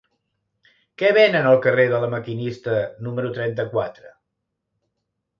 Què 1.01 1.09
venen 1.17 1.49
al 1.49 1.59
carrer 1.65 1.83
de 1.91 1.99
La 2.03 2.09
Maquinista 2.13 2.77
número 3.09 3.29
trenta-quatre? 3.35 4.15